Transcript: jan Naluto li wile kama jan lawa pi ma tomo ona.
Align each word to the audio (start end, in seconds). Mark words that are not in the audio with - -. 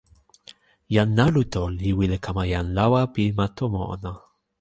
jan 0.95 1.09
Naluto 1.19 1.61
li 1.77 1.89
wile 1.97 2.17
kama 2.25 2.43
jan 2.53 2.67
lawa 2.77 3.01
pi 3.13 3.23
ma 3.37 3.45
tomo 3.57 3.81
ona. 3.93 4.13